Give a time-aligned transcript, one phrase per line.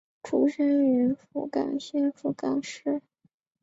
[0.23, 3.03] 出身于福冈县福冈市。